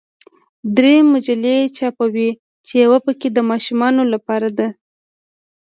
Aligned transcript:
درې 0.77 0.95
مجلې 1.11 1.57
چاپوي 1.77 2.29
چې 2.65 2.73
یوه 2.83 2.99
پکې 3.05 3.29
د 3.31 3.37
ماشومانو 3.49 4.03
لپاره 4.13 4.49
ده. 4.57 4.67